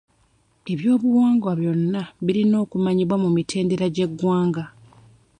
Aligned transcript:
Eby'obuwangwa 0.73 1.51
byonna 1.59 2.01
birina 2.25 2.55
okumanyibwa 2.63 3.15
ku 3.21 3.27
mutendera 3.35 3.87
gw'eggwanga. 3.95 4.63